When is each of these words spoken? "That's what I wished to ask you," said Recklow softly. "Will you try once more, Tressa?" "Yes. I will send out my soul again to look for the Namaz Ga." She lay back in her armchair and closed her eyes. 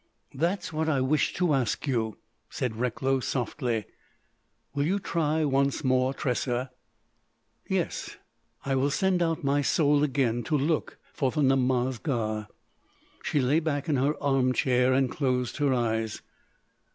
"That's 0.33 0.73
what 0.73 0.89
I 0.89 0.99
wished 0.99 1.35
to 1.37 1.53
ask 1.53 1.85
you," 1.85 2.17
said 2.49 2.75
Recklow 2.75 3.19
softly. 3.19 3.85
"Will 4.73 4.87
you 4.87 4.97
try 4.97 5.45
once 5.45 5.83
more, 5.83 6.11
Tressa?" 6.11 6.71
"Yes. 7.69 8.17
I 8.65 8.73
will 8.73 8.89
send 8.89 9.21
out 9.21 9.43
my 9.43 9.61
soul 9.61 10.03
again 10.03 10.41
to 10.45 10.57
look 10.57 10.97
for 11.13 11.29
the 11.29 11.43
Namaz 11.43 12.01
Ga." 12.01 12.47
She 13.21 13.39
lay 13.39 13.59
back 13.59 13.87
in 13.87 13.97
her 13.97 14.15
armchair 14.23 14.91
and 14.91 15.11
closed 15.11 15.57
her 15.57 15.71
eyes. 15.71 16.23